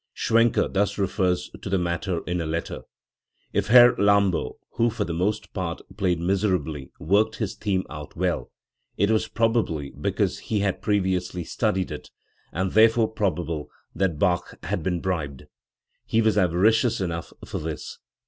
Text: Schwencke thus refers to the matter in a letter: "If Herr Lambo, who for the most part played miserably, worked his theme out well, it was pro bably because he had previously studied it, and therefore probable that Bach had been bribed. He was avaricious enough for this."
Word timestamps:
Schwencke 0.15 0.67
thus 0.73 0.97
refers 0.97 1.51
to 1.61 1.69
the 1.69 1.77
matter 1.77 2.23
in 2.25 2.41
a 2.41 2.45
letter: 2.47 2.81
"If 3.53 3.67
Herr 3.67 3.93
Lambo, 3.97 4.53
who 4.71 4.89
for 4.89 5.05
the 5.05 5.13
most 5.13 5.53
part 5.53 5.83
played 5.95 6.19
miserably, 6.19 6.91
worked 6.99 7.35
his 7.35 7.53
theme 7.53 7.83
out 7.87 8.15
well, 8.15 8.51
it 8.97 9.11
was 9.11 9.27
pro 9.27 9.47
bably 9.47 9.91
because 10.01 10.39
he 10.39 10.61
had 10.61 10.81
previously 10.81 11.43
studied 11.43 11.91
it, 11.91 12.09
and 12.51 12.71
therefore 12.71 13.09
probable 13.11 13.69
that 13.93 14.17
Bach 14.17 14.57
had 14.65 14.81
been 14.81 15.01
bribed. 15.01 15.43
He 16.07 16.19
was 16.19 16.35
avaricious 16.35 16.99
enough 16.99 17.31
for 17.45 17.59
this." 17.59 17.99